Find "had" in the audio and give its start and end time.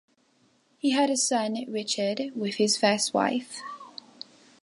0.93-1.11